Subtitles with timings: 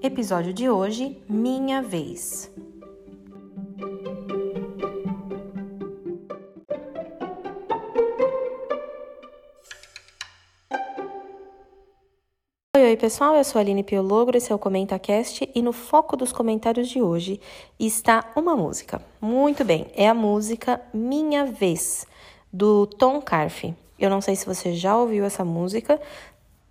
[0.00, 2.48] Episódio de hoje: Minha Vez.
[12.76, 16.16] Oi, oi pessoal, eu sou a Aline Piologro, esse é o ComentaCast e no foco
[16.16, 17.40] dos comentários de hoje
[17.76, 19.02] está uma música.
[19.20, 22.06] Muito bem, é a música Minha Vez,
[22.52, 23.74] do Tom Carfe.
[23.98, 26.00] Eu não sei se você já ouviu essa música,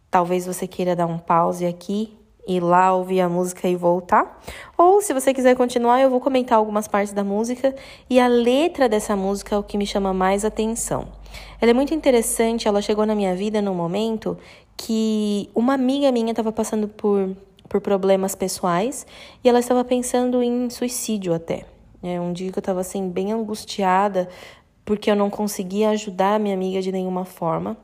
[0.09, 2.17] talvez você queira dar um pause aqui
[2.47, 4.41] ir lá ouvir a música e voltar.
[4.77, 7.75] Ou se você quiser continuar, eu vou comentar algumas partes da música
[8.09, 11.07] e a letra dessa música é o que me chama mais atenção.
[11.59, 14.37] Ela é muito interessante, ela chegou na minha vida num momento
[14.75, 17.35] que uma amiga minha estava passando por,
[17.67, 19.05] por problemas pessoais
[19.43, 21.65] e ela estava pensando em suicídio até.
[22.01, 24.29] É um dia que eu estava assim bem angustiada
[24.85, 27.75] porque eu não conseguia ajudar a minha amiga de nenhuma forma.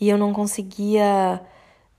[0.00, 1.40] E eu não conseguia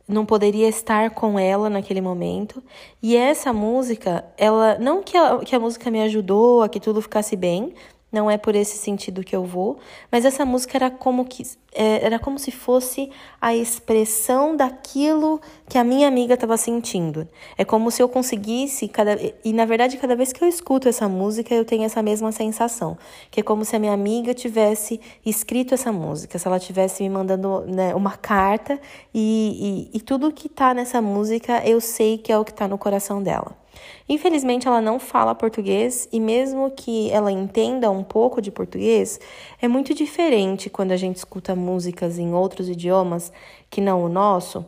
[0.08, 2.62] não poderia estar com ela naquele momento.
[3.02, 7.02] E essa música, ela não que a, que a música me ajudou a que tudo
[7.02, 7.74] ficasse bem,
[8.14, 9.80] não é por esse sentido que eu vou,
[10.12, 13.10] mas essa música era como que é, era como se fosse
[13.42, 17.28] a expressão daquilo que a minha amiga estava sentindo.
[17.58, 21.10] É como se eu conseguisse cada e na verdade cada vez que eu escuto essa
[21.10, 22.96] música eu tenho essa mesma sensação,
[23.32, 27.10] que é como se a minha amiga tivesse escrito essa música, se ela tivesse me
[27.10, 28.80] mandando né, uma carta
[29.12, 32.68] e, e, e tudo que está nessa música eu sei que é o que está
[32.68, 33.63] no coração dela.
[34.08, 39.20] Infelizmente, ela não fala português e, mesmo que ela entenda um pouco de português,
[39.62, 43.32] é muito diferente quando a gente escuta músicas em outros idiomas
[43.70, 44.66] que não o nosso.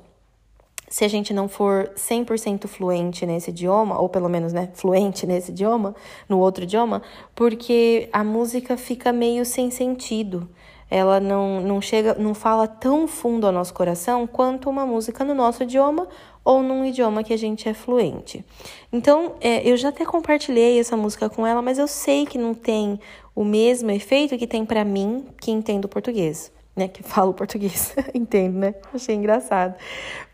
[0.87, 5.51] Se a gente não for 100% fluente nesse idioma, ou pelo menos, né, fluente nesse
[5.51, 5.95] idioma,
[6.29, 7.01] no outro idioma,
[7.33, 10.47] porque a música fica meio sem sentido
[10.89, 15.33] ela não, não chega, não fala tão fundo ao nosso coração quanto uma música no
[15.33, 16.07] nosso idioma
[16.45, 18.45] ou num idioma que a gente é fluente.
[18.93, 22.53] Então, é, eu já até compartilhei essa música com ela, mas eu sei que não
[22.53, 22.99] tem
[23.35, 26.53] o mesmo efeito que tem para mim que entendo português.
[26.75, 28.75] Né, que falo português, entendo, né?
[28.93, 29.75] Achei engraçado.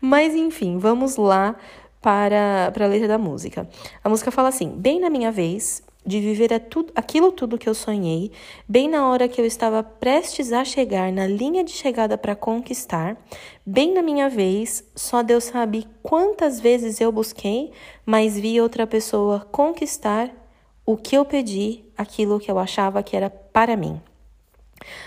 [0.00, 1.54] Mas enfim, vamos lá
[2.00, 3.68] para, para a letra da música.
[4.02, 7.74] A música fala assim: Bem na minha vez, de viver tudo, aquilo tudo que eu
[7.74, 8.32] sonhei,
[8.68, 13.16] bem na hora que eu estava prestes a chegar na linha de chegada para conquistar,
[13.64, 17.70] bem na minha vez, só Deus sabe quantas vezes eu busquei,
[18.04, 20.30] mas vi outra pessoa conquistar
[20.84, 24.00] o que eu pedi, aquilo que eu achava que era para mim.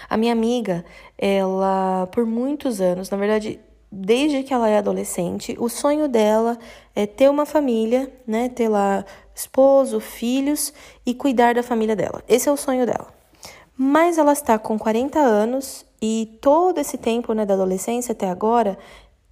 [0.09, 0.85] A minha amiga,
[1.17, 3.59] ela por muitos anos, na verdade,
[3.91, 6.57] desde que ela é adolescente, o sonho dela
[6.95, 10.73] é ter uma família, né, ter lá esposo, filhos
[11.05, 12.23] e cuidar da família dela.
[12.27, 13.13] Esse é o sonho dela.
[13.77, 18.77] Mas ela está com 40 anos e todo esse tempo né, da adolescência até agora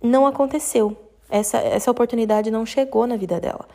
[0.01, 0.97] não aconteceu.
[1.29, 3.65] Essa, essa oportunidade não chegou na vida dela.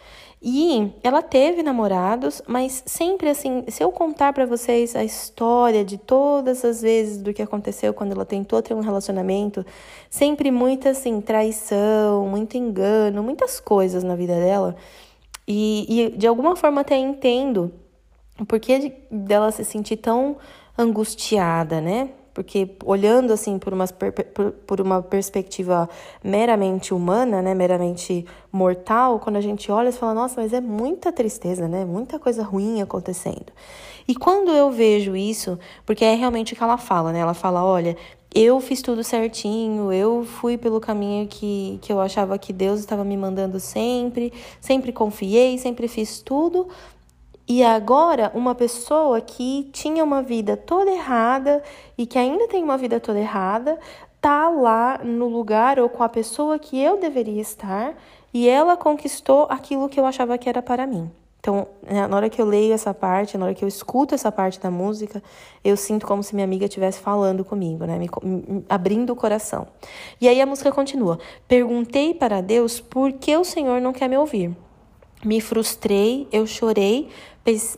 [0.41, 5.99] E ela teve namorados, mas sempre assim, se eu contar para vocês a história de
[5.99, 9.67] todas as vezes do que aconteceu quando ela tentou ter um relacionamento,
[10.09, 14.77] sempre muita assim traição, muito engano, muitas coisas na vida dela.
[15.51, 17.73] E, e de alguma forma até entendo
[18.39, 20.37] o porquê dela se sentir tão
[20.77, 22.11] angustiada, né?
[22.39, 23.85] Porque olhando assim por uma,
[24.65, 25.91] por uma perspectiva
[26.23, 31.11] meramente humana, né, meramente mortal, quando a gente olha, você fala, nossa, mas é muita
[31.11, 31.85] tristeza, né?
[31.85, 33.47] Muita coisa ruim acontecendo.
[34.07, 37.19] E quando eu vejo isso, porque é realmente o que ela fala, né?
[37.19, 37.97] Ela fala, olha,
[38.33, 43.03] eu fiz tudo certinho, eu fui pelo caminho que, que eu achava que Deus estava
[43.03, 46.69] me mandando sempre, sempre confiei, sempre fiz tudo.
[47.49, 51.63] E agora, uma pessoa que tinha uma vida toda errada
[51.97, 53.79] e que ainda tem uma vida toda errada,
[54.21, 57.95] tá lá no lugar ou com a pessoa que eu deveria estar
[58.35, 61.11] e ela conquistou aquilo que eu achava que era para mim.
[61.41, 64.31] Então, né, na hora que eu leio essa parte, na hora que eu escuto essa
[64.31, 65.23] parte da música,
[65.65, 67.97] eu sinto como se minha amiga estivesse falando comigo, né?
[67.97, 69.67] Me, me, abrindo o coração.
[70.21, 74.19] E aí a música continua: Perguntei para Deus por que o Senhor não quer me
[74.19, 74.55] ouvir.
[75.25, 77.09] Me frustrei, eu chorei,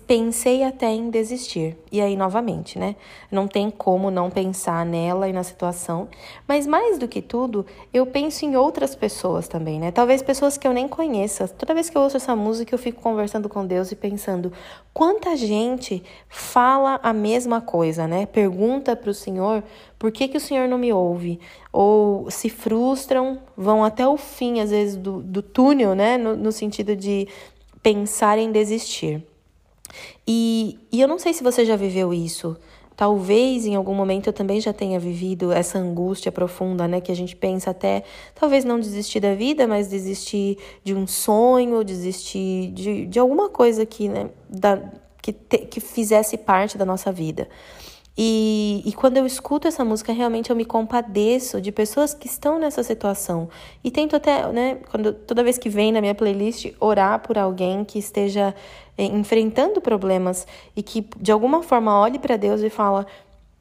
[0.07, 1.77] pensei até em desistir.
[1.93, 2.97] E aí, novamente, né?
[3.31, 6.09] Não tem como não pensar nela e na situação.
[6.47, 9.91] Mas mais do que tudo, eu penso em outras pessoas também, né?
[9.91, 11.47] Talvez pessoas que eu nem conheça.
[11.47, 14.53] Toda vez que eu ouço essa música, eu fico conversando com Deus e pensando
[14.93, 18.27] quanta gente fala a mesma coisa, né?
[18.27, 19.63] Pergunta para o Senhor
[20.01, 21.39] por que, que o Senhor não me ouve?
[21.71, 26.17] Ou se frustram, vão até o fim, às vezes, do, do túnel, né?
[26.17, 27.29] no, no sentido de
[27.83, 29.23] pensar em desistir.
[30.27, 32.57] E, e eu não sei se você já viveu isso.
[32.97, 37.01] Talvez em algum momento eu também já tenha vivido essa angústia profunda, né?
[37.01, 38.03] Que a gente pensa até,
[38.35, 43.87] talvez não desistir da vida, mas desistir de um sonho, desistir de, de alguma coisa
[43.87, 44.83] que, né, da,
[45.23, 47.49] que, te, que fizesse parte da nossa vida.
[48.23, 52.59] E, e quando eu escuto essa música, realmente eu me compadeço de pessoas que estão
[52.59, 53.49] nessa situação.
[53.83, 57.83] E tento até, né, quando, toda vez que vem na minha playlist, orar por alguém
[57.83, 58.55] que esteja
[58.99, 60.47] eh, enfrentando problemas
[60.77, 63.07] e que de alguma forma olhe para Deus e fala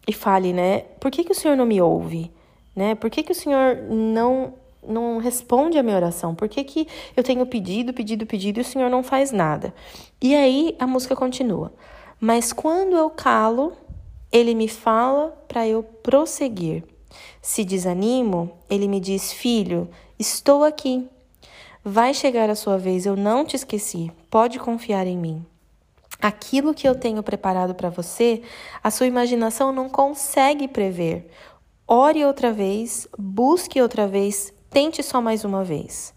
[0.05, 0.79] e fale, né?
[0.99, 2.29] Por que, que o Senhor não me ouve?
[2.75, 2.95] Né?
[2.95, 4.53] Por que, que o Senhor não
[4.85, 6.35] não responde a minha oração?
[6.35, 6.85] Por que, que
[7.15, 9.73] eu tenho pedido, pedido, pedido e o Senhor não faz nada?
[10.21, 11.71] E aí a música continua.
[12.19, 13.71] Mas quando eu calo,
[14.31, 16.83] ele me fala para eu prosseguir.
[17.41, 21.07] Se desanimo, ele me diz: Filho, estou aqui.
[21.83, 24.11] Vai chegar a sua vez, eu não te esqueci.
[24.29, 25.45] Pode confiar em mim.
[26.21, 28.41] Aquilo que eu tenho preparado para você,
[28.83, 31.29] a sua imaginação não consegue prever.
[31.87, 36.13] Ore outra vez, busque outra vez, tente só mais uma vez.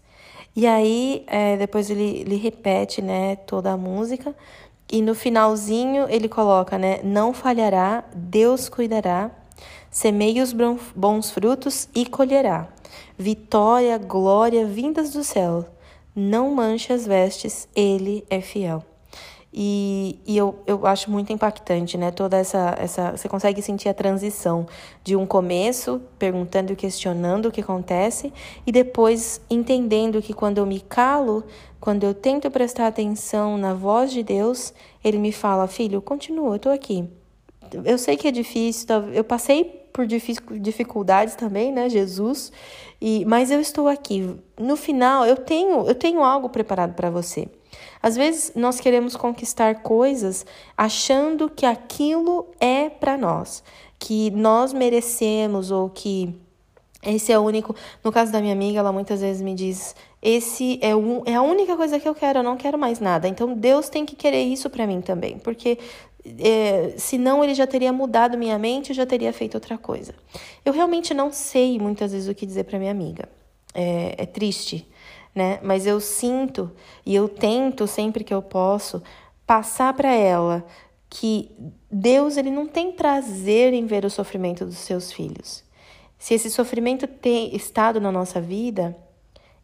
[0.55, 4.35] E aí, é, depois ele, ele repete né, toda a música,
[4.91, 6.99] e no finalzinho ele coloca, né?
[7.03, 9.31] Não falhará, Deus cuidará,
[9.89, 10.53] semeie os
[10.95, 12.67] bons frutos e colherá.
[13.17, 15.65] Vitória, glória vindas do céu.
[16.15, 18.83] Não manche as vestes, ele é fiel.
[19.55, 22.09] E, e eu, eu acho muito impactante, né?
[22.09, 23.11] Toda essa, essa.
[23.11, 24.65] Você consegue sentir a transição
[25.03, 28.33] de um começo, perguntando e questionando o que acontece,
[28.65, 31.43] e depois entendendo que quando eu me calo,
[31.83, 36.59] quando eu tento prestar atenção na voz de Deus, ele me fala: Filho, continua, eu
[36.59, 37.03] tô aqui.
[37.83, 42.53] Eu sei que é difícil, eu passei por dificuldades também, né, Jesus?
[43.01, 44.33] E, mas eu estou aqui.
[44.57, 47.49] No final, eu tenho, eu tenho algo preparado para você.
[48.01, 50.45] Às vezes nós queremos conquistar coisas
[50.77, 53.61] achando que aquilo é para nós,
[53.99, 56.33] que nós merecemos ou que
[57.05, 57.75] esse é o único.
[58.03, 61.41] No caso da minha amiga, ela muitas vezes me diz: esse é, um, é a
[61.41, 63.27] única coisa que eu quero, eu não quero mais nada.
[63.27, 65.77] Então Deus tem que querer isso para mim também, porque
[66.39, 70.15] é, senão ele já teria mudado minha mente, eu já teria feito outra coisa.
[70.63, 73.27] Eu realmente não sei muitas vezes o que dizer para minha amiga.
[73.73, 74.87] É, é triste,
[75.35, 75.59] né?
[75.61, 76.71] Mas eu sinto
[77.05, 79.01] e eu tento sempre que eu posso
[79.45, 80.65] passar para ela
[81.09, 81.51] que
[81.91, 85.62] Deus ele não tem prazer em ver o sofrimento dos seus filhos.
[86.23, 88.95] Se esse sofrimento tem estado na nossa vida,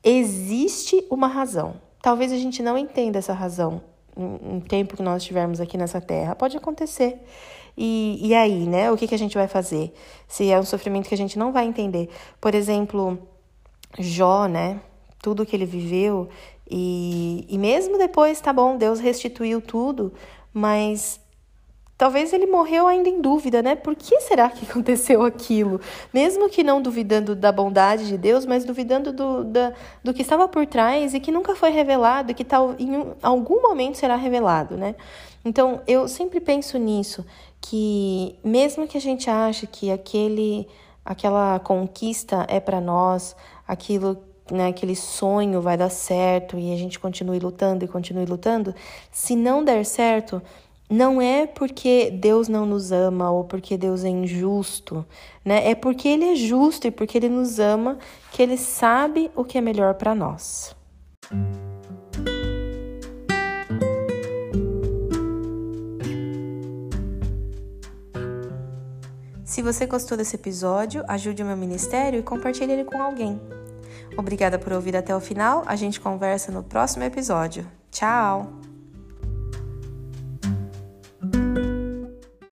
[0.04, 1.76] existe uma razão.
[2.02, 3.82] Talvez a gente não entenda essa razão
[4.14, 6.36] no tempo que nós estivermos aqui nessa terra.
[6.36, 7.18] Pode acontecer.
[7.78, 8.92] E, e aí, né?
[8.92, 9.94] O que, que a gente vai fazer?
[10.28, 12.10] Se é um sofrimento que a gente não vai entender.
[12.42, 13.18] Por exemplo,
[13.98, 14.82] Jó, né?
[15.22, 16.28] tudo que ele viveu.
[16.70, 20.14] E, e mesmo depois, tá bom, Deus restituiu tudo,
[20.54, 21.22] mas
[22.00, 23.76] talvez ele morreu ainda em dúvida, né?
[23.76, 25.82] Por que será que aconteceu aquilo?
[26.14, 30.48] Mesmo que não duvidando da bondade de Deus, mas duvidando do, da, do que estava
[30.48, 34.78] por trás e que nunca foi revelado e que tal, em algum momento será revelado,
[34.78, 34.96] né?
[35.44, 37.26] Então, eu sempre penso nisso,
[37.60, 40.70] que mesmo que a gente ache que aquele,
[41.04, 43.36] aquela conquista é para nós,
[43.68, 44.18] aquilo
[44.50, 48.74] né, aquele sonho vai dar certo e a gente continue lutando e continue lutando,
[49.12, 50.42] se não der certo,
[50.90, 55.06] não é porque Deus não nos ama ou porque Deus é injusto,
[55.46, 55.70] né?
[55.70, 58.00] É porque Ele é justo e porque Ele nos ama
[58.32, 60.76] que Ele sabe o que é melhor para nós.
[69.44, 73.42] Se você gostou desse episódio, ajude o meu ministério e compartilhe ele com alguém.
[74.16, 75.64] Obrigada por ouvir até o final.
[75.66, 77.68] A gente conversa no próximo episódio.
[77.92, 78.69] Tchau!